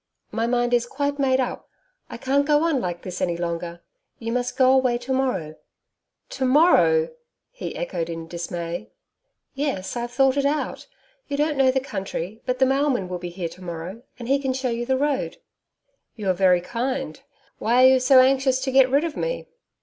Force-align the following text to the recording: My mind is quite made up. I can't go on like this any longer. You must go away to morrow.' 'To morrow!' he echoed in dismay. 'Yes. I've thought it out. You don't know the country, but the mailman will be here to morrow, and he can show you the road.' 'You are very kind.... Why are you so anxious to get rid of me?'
My 0.31 0.47
mind 0.47 0.73
is 0.73 0.87
quite 0.87 1.19
made 1.19 1.39
up. 1.39 1.69
I 2.09 2.17
can't 2.17 2.43
go 2.47 2.63
on 2.63 2.81
like 2.81 3.03
this 3.03 3.21
any 3.21 3.37
longer. 3.37 3.83
You 4.17 4.31
must 4.31 4.57
go 4.57 4.73
away 4.73 4.97
to 4.97 5.13
morrow.' 5.13 5.57
'To 6.29 6.43
morrow!' 6.45 7.09
he 7.51 7.75
echoed 7.75 8.09
in 8.09 8.27
dismay. 8.27 8.89
'Yes. 9.53 9.95
I've 9.95 10.09
thought 10.09 10.37
it 10.37 10.45
out. 10.47 10.87
You 11.27 11.37
don't 11.37 11.55
know 11.55 11.69
the 11.69 11.79
country, 11.79 12.41
but 12.47 12.57
the 12.57 12.65
mailman 12.65 13.09
will 13.09 13.19
be 13.19 13.29
here 13.29 13.49
to 13.49 13.61
morrow, 13.61 14.01
and 14.17 14.27
he 14.27 14.39
can 14.39 14.53
show 14.53 14.69
you 14.71 14.87
the 14.87 14.97
road.' 14.97 15.37
'You 16.15 16.31
are 16.31 16.33
very 16.33 16.61
kind.... 16.61 17.21
Why 17.59 17.83
are 17.83 17.87
you 17.87 17.99
so 17.99 18.21
anxious 18.21 18.59
to 18.61 18.71
get 18.71 18.89
rid 18.89 19.03
of 19.03 19.15
me?' 19.15 19.45